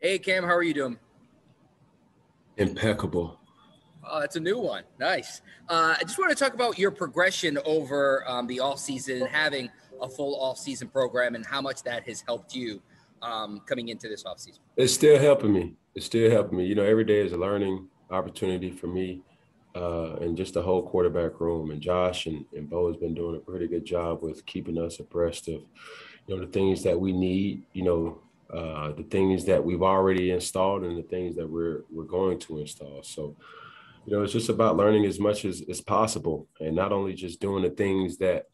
[0.00, 0.98] Hey, Cam, how are you doing?
[2.58, 3.40] Impeccable.
[4.04, 4.84] Oh, that's a new one.
[5.00, 5.40] Nice.
[5.68, 9.70] Uh, I just want to talk about your progression over um, the off season, having
[10.00, 12.82] a full off season program, and how much that has helped you
[13.22, 14.60] um, coming into this off season.
[14.76, 15.74] It's still helping me.
[15.94, 16.66] It's still helping me.
[16.66, 19.22] You know, every day is a learning opportunity for me,
[19.74, 21.70] uh, and just the whole quarterback room.
[21.70, 25.00] And Josh and, and Bo has been doing a pretty good job with keeping us
[25.00, 25.62] abreast of,
[26.26, 27.64] you know, the things that we need.
[27.72, 28.20] You know,
[28.52, 32.58] uh, the things that we've already installed and the things that we're we're going to
[32.60, 33.02] install.
[33.02, 33.36] So
[34.06, 37.40] you know, it's just about learning as much as, as possible and not only just
[37.40, 38.44] doing the things that,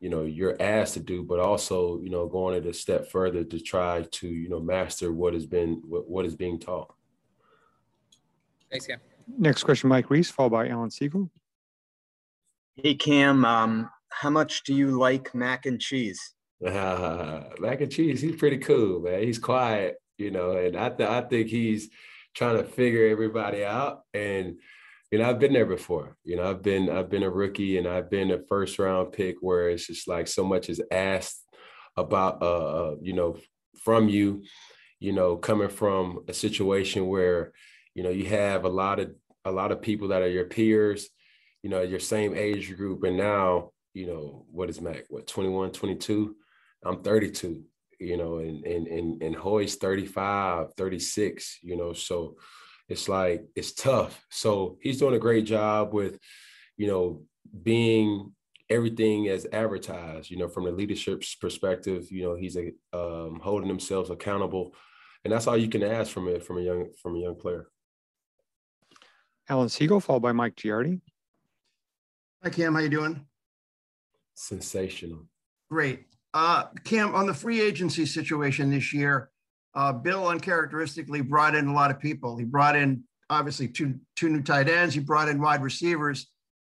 [0.00, 3.44] you know, you're asked to do, but also, you know, going it a step further
[3.44, 6.92] to try to, you know, master what has been, what, what is being taught.
[8.70, 8.98] Thanks, Cam.
[9.38, 11.30] Next question, Mike Reiss followed by Alan Siegel.
[12.74, 16.34] Hey, Cam, um, how much do you like mac and cheese?
[17.60, 19.22] Mac and cheese, he's pretty cool, man.
[19.22, 21.90] He's quiet, you know, and I, th- I think he's
[22.34, 24.02] trying to figure everybody out.
[24.14, 24.58] And,
[25.10, 26.16] you know, I've been there before.
[26.24, 29.36] You know, I've been I've been a rookie and I've been a first round pick
[29.40, 31.44] where it's just like so much is asked
[31.96, 33.36] about uh, uh you know
[33.82, 34.44] from you,
[35.00, 37.52] you know, coming from a situation where,
[37.94, 39.12] you know, you have a lot of
[39.44, 41.08] a lot of people that are your peers,
[41.62, 43.02] you know, your same age group.
[43.02, 45.04] And now, you know, what is Mac?
[45.08, 46.36] What 21, 22?
[46.84, 47.62] I'm 32,
[48.00, 52.36] you know, and and and and Hoy's 35, 36, you know, so
[52.88, 54.24] it's like it's tough.
[54.30, 56.18] So he's doing a great job with,
[56.76, 57.22] you know,
[57.62, 58.32] being
[58.68, 60.30] everything as advertised.
[60.30, 64.74] You know, from the leadership's perspective, you know, he's a um, holding themselves accountable,
[65.24, 67.68] and that's all you can ask from it from a young from a young player.
[69.48, 71.00] Alan Siegel, followed by Mike Giardi.
[72.42, 73.24] Hi Cam, how you doing?
[74.34, 75.26] Sensational.
[75.70, 76.06] Great.
[76.34, 79.30] Uh, Cam, on the free agency situation this year,
[79.74, 82.36] uh, Bill uncharacteristically brought in a lot of people.
[82.36, 84.94] He brought in obviously two two new tight ends.
[84.94, 86.30] He brought in wide receivers.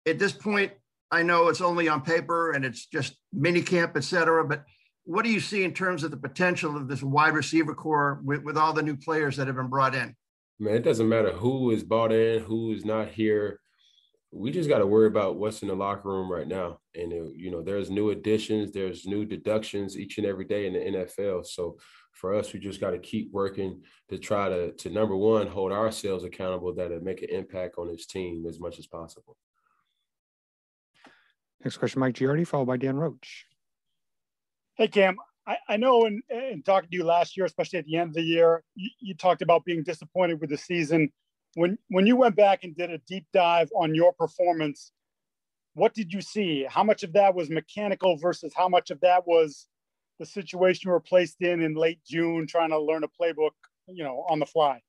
[0.05, 0.71] At this point,
[1.11, 4.45] I know it's only on paper and it's just mini camp, et cetera.
[4.45, 4.63] But
[5.03, 8.43] what do you see in terms of the potential of this wide receiver corps with,
[8.43, 10.15] with all the new players that have been brought in?
[10.59, 13.59] Man, it doesn't matter who is bought in, who is not here.
[14.35, 16.79] We just got to worry about what's in the locker room right now.
[16.93, 20.73] And, it, you know, there's new additions, there's new deductions each and every day in
[20.73, 21.45] the NFL.
[21.45, 21.77] So
[22.11, 25.71] for us, we just got to keep working to try to, to number one, hold
[25.71, 29.37] ourselves accountable that it make an impact on this team as much as possible.
[31.63, 33.45] Next question, Mike Giardi, followed by Dan Roche.
[34.75, 35.17] Hey, Cam.
[35.47, 38.15] I, I know in, in talking to you last year, especially at the end of
[38.15, 41.09] the year, you, you talked about being disappointed with the season.
[41.55, 44.91] When when you went back and did a deep dive on your performance,
[45.73, 46.65] what did you see?
[46.69, 49.67] How much of that was mechanical versus how much of that was
[50.19, 53.51] the situation you were placed in in late June, trying to learn a playbook,
[53.87, 54.81] you know, on the fly?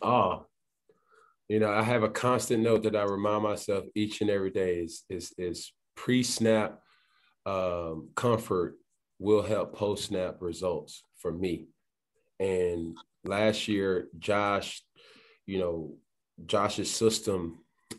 [0.00, 0.46] Oh,
[1.48, 4.76] you know, I have a constant note that I remind myself each and every day
[4.76, 6.80] is is is pre-snap
[7.46, 8.76] um, comfort
[9.18, 11.68] will help post-snap results for me.
[12.40, 14.82] And last year, Josh,
[15.46, 15.96] you know,
[16.46, 17.58] Josh's system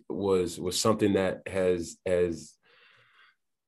[0.09, 2.55] was was something that has has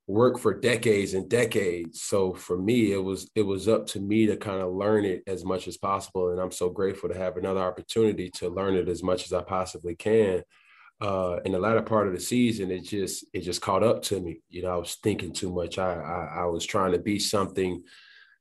[0.08, 2.04] worked for decades and decades.
[2.04, 5.24] So for me, it was it was up to me to kind of learn it
[5.28, 6.32] as much as possible.
[6.32, 9.42] And I'm so grateful to have another opportunity to learn it as much as I
[9.42, 10.44] possibly can.
[11.02, 14.20] Uh, in the latter part of the season, it just it just caught up to
[14.20, 14.42] me.
[14.50, 15.78] You know, I was thinking too much.
[15.78, 17.84] I I, I was trying to be something,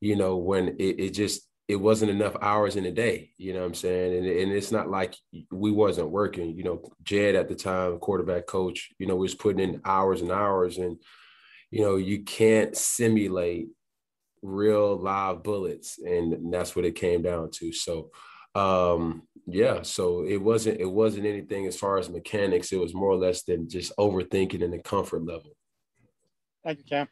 [0.01, 3.31] you know, when it, it just it wasn't enough hours in a day.
[3.39, 4.19] You know what I'm saying?
[4.19, 5.17] And, and it's not like
[5.51, 6.57] we wasn't working.
[6.57, 10.31] You know, Jedd at the time, quarterback coach, you know, was putting in hours and
[10.31, 10.99] hours and
[11.75, 13.67] you know, you can't simulate
[14.43, 15.99] real live bullets.
[15.99, 17.73] And that's what it came down to.
[17.73, 18.13] So,
[18.55, 22.71] um, yeah, so it wasn't, it wasn't anything as far as mechanics.
[22.71, 25.51] It was more or less than just overthinking in the comfort level.
[26.63, 27.09] Thank you, Cam.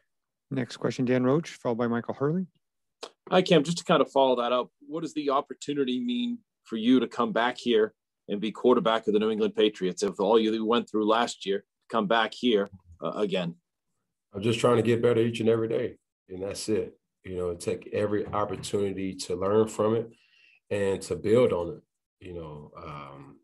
[0.52, 2.46] Next question, Dan Roche, followed by Michael Hurley.
[3.30, 3.64] Hi, Cam.
[3.64, 7.08] Just to kind of follow that up, what does the opportunity mean for you to
[7.08, 7.94] come back here
[8.28, 10.02] and be quarterback of the New England Patriots?
[10.02, 12.68] If all you went through last year, come back here
[13.02, 13.54] uh, again.
[14.34, 15.96] I'm just trying to get better each and every day.
[16.28, 16.98] And that's it.
[17.24, 20.10] You know, take every opportunity to learn from it
[20.70, 22.26] and to build on it.
[22.26, 23.36] You know, um,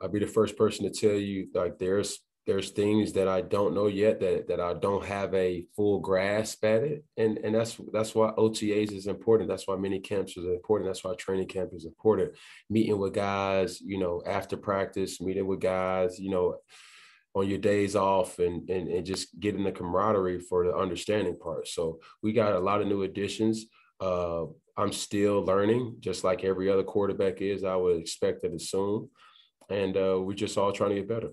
[0.00, 3.74] I'll be the first person to tell you like there's there's things that I don't
[3.74, 7.04] know yet that that I don't have a full grasp at it.
[7.16, 9.48] And and that's that's why OTAs is important.
[9.48, 10.90] That's why mini camps is important.
[10.90, 12.32] That's why training camp is important.
[12.68, 16.58] Meeting with guys, you know, after practice, meeting with guys, you know,
[17.34, 21.66] on your days off and, and, and just getting the camaraderie for the understanding part.
[21.66, 23.66] So we got a lot of new additions.
[24.00, 24.44] Uh,
[24.76, 27.64] I'm still learning, just like every other quarterback is.
[27.64, 29.08] I would expect and soon,
[29.70, 31.30] and uh, we're just all trying to get better.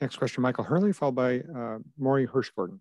[0.00, 2.78] Next question, Michael Hurley, followed by uh, Maury Hirschgordon.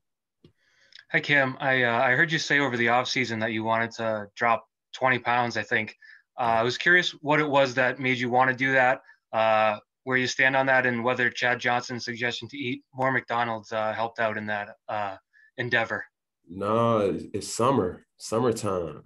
[1.11, 1.55] Hi, Kim.
[1.59, 4.65] I uh, I heard you say over the offseason that you wanted to drop
[4.95, 5.95] 20 pounds, I think.
[6.39, 9.01] Uh, I was curious what it was that made you want to do that,
[9.31, 13.71] uh, where you stand on that, and whether Chad Johnson's suggestion to eat more McDonald's
[13.71, 15.17] uh, helped out in that uh,
[15.57, 16.03] endeavor.
[16.49, 19.03] No, it's summer, summertime.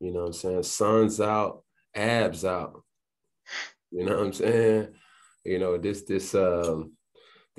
[0.00, 0.62] You know what I'm saying?
[0.62, 1.62] Sun's out,
[1.94, 2.82] abs out.
[3.90, 4.88] You know what I'm saying?
[5.44, 6.92] You know, this this um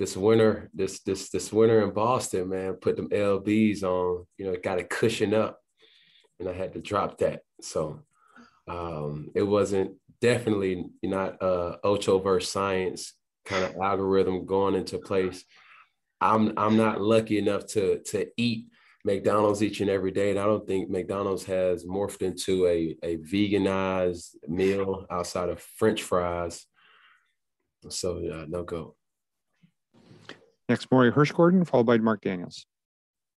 [0.00, 4.52] this winter, this this this winter in Boston, man, put them LBs on, you know,
[4.52, 5.60] it got to cushion up.
[6.40, 7.42] And I had to drop that.
[7.60, 8.00] So
[8.66, 13.12] um it wasn't definitely not uh Ocho versus science
[13.44, 15.44] kind of algorithm going into place.
[16.18, 18.68] I'm I'm not lucky enough to to eat
[19.04, 20.30] McDonald's each and every day.
[20.30, 26.02] And I don't think McDonald's has morphed into a, a veganized meal outside of French
[26.02, 26.64] fries.
[27.90, 28.96] So yeah, no go.
[30.70, 32.64] Next, Maury Hirschgordon, followed by Mark Daniels.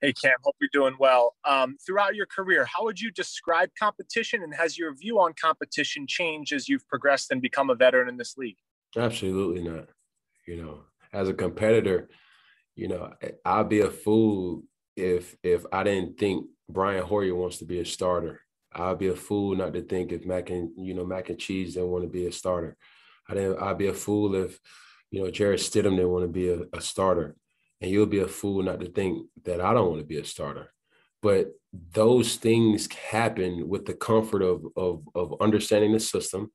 [0.01, 1.33] Hey Cam, hope you're doing well.
[1.45, 6.05] Um, throughout your career, how would you describe competition, and has your view on competition
[6.05, 8.57] changed as you've progressed and become a veteran in this league?
[8.95, 9.87] Absolutely not.
[10.45, 10.81] You know,
[11.11, 12.07] as a competitor,
[12.75, 13.11] you know,
[13.43, 14.61] I'd be a fool
[14.95, 18.41] if if I didn't think Brian Hoyer wants to be a starter.
[18.73, 21.73] I'd be a fool not to think if Mac and you know Mac and Cheese
[21.73, 22.77] didn't want to be a starter.
[23.27, 23.59] I didn't.
[23.59, 24.59] I'd be a fool if
[25.13, 27.35] you know Jarrett Stidham didn't want to be a, a starter,
[27.79, 30.25] and you'll be a fool not to think that I don't want to be a
[30.25, 30.73] starter.
[31.21, 36.51] But those things happen with the comfort of of of understanding the system.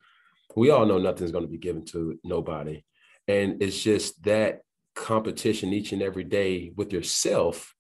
[0.57, 2.85] We all know nothing's going to be given to nobody,
[3.29, 4.63] and it's just that
[4.97, 7.77] competition each and every day with yourself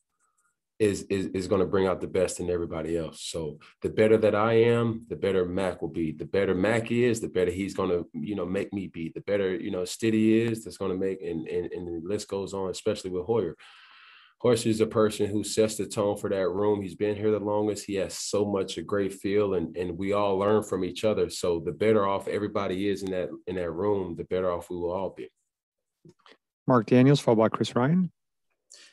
[0.79, 3.23] is is, is going to bring out the best in everybody else.
[3.23, 6.13] So the better that I am, the better Mac will be.
[6.13, 9.11] The better Mac is, the better he's going to you know make me be.
[9.15, 12.29] The better you know Stiddy is, that's going to make and, and and the list
[12.29, 13.57] goes on, especially with Hoyer.
[14.41, 16.81] Hoyer is a person who sets the tone for that room.
[16.81, 17.85] He's been here the longest.
[17.85, 21.29] He has so much a great feel, and and we all learn from each other.
[21.29, 24.77] So the better off everybody is in that in that room, the better off we
[24.77, 25.29] will all be.
[26.69, 28.13] Mark Daniels, followed by Chris Ryan.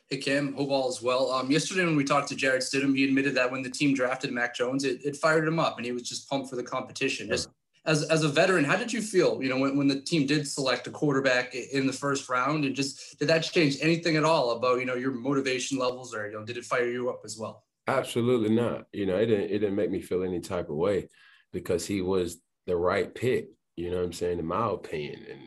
[0.09, 0.53] Hey, Cam.
[0.53, 1.31] Hope all is well.
[1.31, 4.31] Um, yesterday, when we talked to Jarrett Stidham, he admitted that when the team drafted
[4.31, 7.27] Mac Jones, it, it fired him up and he was just pumped for the competition.
[7.27, 7.49] Just
[7.87, 10.47] as, as a veteran, how did you feel, you know, when, when the team did
[10.47, 14.51] select a quarterback in the first round and just did that change anything at all
[14.51, 17.39] about, you know, your motivation levels or, you know, did it fire you up as
[17.39, 17.63] well?
[17.87, 18.85] Absolutely not.
[18.93, 21.09] You know, it didn't, it didn't make me feel any type of way
[21.51, 22.37] because he was
[22.67, 25.19] the right pick, you know what I'm saying, in my opinion.
[25.31, 25.41] And,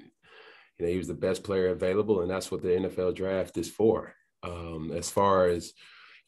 [0.79, 3.71] you know, he was the best player available and that's what the NFL draft is
[3.71, 5.73] for um, as far as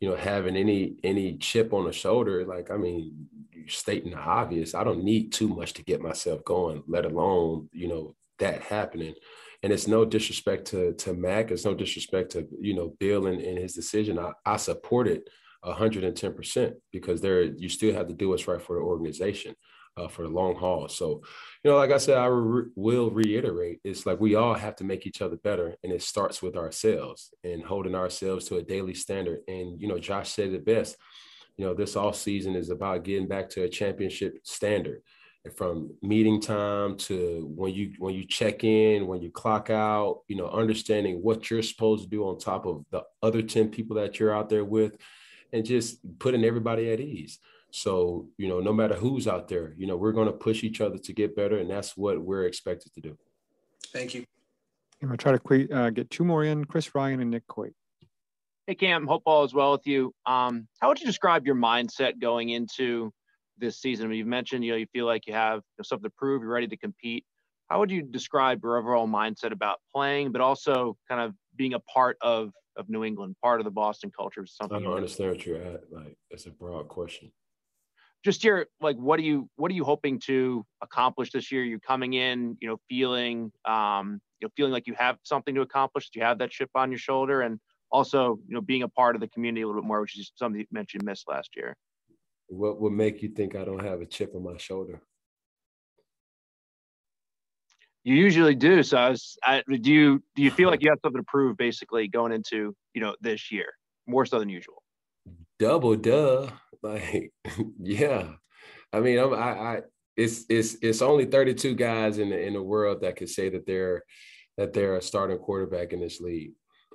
[0.00, 3.28] you know having any any chip on the shoulder like i mean
[3.68, 7.86] stating the obvious i don't need too much to get myself going let alone you
[7.86, 9.14] know that happening.
[9.62, 13.40] And it's no disrespect to to mac it's no disrespect to you know bill and,
[13.40, 14.18] and his decision.
[14.18, 15.28] I, I support it
[15.64, 19.54] 110% because there you still have to do what's right for the organization
[19.96, 20.88] uh, for the long haul.
[20.88, 21.22] So,
[21.62, 24.84] you know, like I said, I re- will reiterate, it's like we all have to
[24.84, 28.94] make each other better, and it starts with ourselves and holding ourselves to a daily
[28.94, 29.40] standard.
[29.48, 30.96] And you know, Josh said it best.
[31.56, 35.02] You know, this off season is about getting back to a championship standard.
[35.56, 40.36] From meeting time to when you when you check in, when you clock out, you
[40.36, 44.20] know, understanding what you're supposed to do on top of the other 10 people that
[44.20, 44.98] you're out there with,
[45.54, 47.38] and just putting everybody at ease.
[47.72, 50.80] So, you know, no matter who's out there, you know, we're going to push each
[50.80, 51.58] other to get better.
[51.58, 53.18] And that's what we're expected to do.
[53.92, 54.24] Thank you.
[55.02, 57.72] I'm going to try to uh, get two more in Chris Ryan and Nick Coit.
[58.66, 60.14] Hey, Cam, hope all is well with you.
[60.26, 63.12] Um, how would you describe your mindset going into
[63.58, 64.06] this season?
[64.06, 66.50] I mean, you've mentioned, you know, you feel like you have something to prove, you're
[66.50, 67.24] ready to compete.
[67.68, 71.80] How would you describe your overall mindset about playing, but also kind of being a
[71.80, 74.44] part of, of New England, part of the Boston culture?
[74.46, 75.84] Something I don't understand what you're at.
[75.90, 77.32] Like, it's a broad question
[78.24, 81.64] just your like what are you what are you hoping to accomplish this year?
[81.64, 85.62] You're coming in you know feeling um you know feeling like you have something to
[85.62, 87.58] accomplish do you have that chip on your shoulder and
[87.90, 90.32] also you know being a part of the community a little bit more which is
[90.36, 91.74] something you mentioned missed last year?
[92.48, 95.00] What would make you think i don't have a chip on my shoulder?
[98.02, 100.98] You usually do so I was, I, do you do you feel like you have
[101.02, 103.66] something to prove basically going into you know this year
[104.06, 104.82] more so than usual?
[105.58, 106.48] Double duh
[106.82, 107.32] like
[107.78, 108.28] yeah
[108.92, 109.80] i mean I'm, i i
[110.16, 113.66] it's it's it's only 32 guys in the in the world that can say that
[113.66, 114.02] they're
[114.56, 116.52] that they're a starting quarterback in this league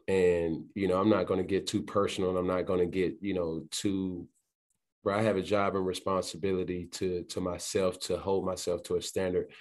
[0.07, 2.85] and you know i'm not going to get too personal and i'm not going to
[2.85, 4.27] get you know too
[5.05, 9.01] where I have a job and responsibility to to myself to hold myself to a
[9.01, 9.51] standard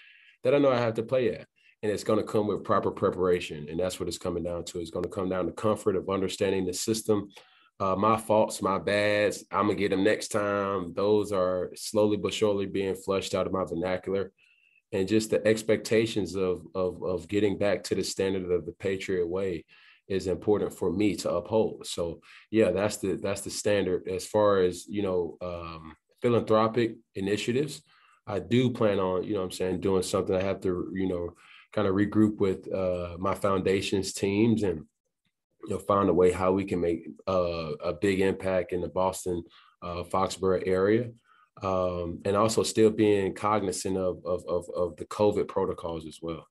[0.43, 1.47] that I know I have to play at.
[1.83, 3.67] And it's going to come with proper preparation.
[3.69, 4.81] And that's what it's coming down to.
[4.81, 7.29] It's going to come down to comfort of understanding the system.
[7.81, 10.95] Uh, my faults, my bads, I'm to get them next time.
[10.95, 14.33] Those are slowly but surely being flushed out of my vernacular.
[14.93, 19.27] And just the expectations of, of, of getting back to the standard of the Patriot
[19.27, 19.65] way
[20.09, 21.87] is important for me to uphold.
[21.87, 27.83] So yeah, that's the that's the standard as far as you know um, philanthropic initiatives.
[28.27, 30.35] I do plan on you know I'm saying doing something.
[30.35, 31.35] I have to you know
[31.73, 34.85] kind of regroup with uh, my foundations teams and
[35.67, 38.89] you know find a way how we can make uh, a big impact in the
[38.89, 39.43] Boston
[39.83, 41.11] uh, Foxborough area.
[41.63, 46.49] Um, and also still being cognizant of, of, of, of the COVID protocols as well.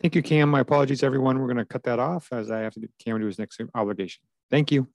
[0.00, 0.48] Thank you, Cam.
[0.48, 1.38] My apologies, everyone.
[1.38, 3.60] We're going to cut that off as I have to get Cam to his next
[3.74, 4.22] obligation.
[4.50, 4.88] Thank you.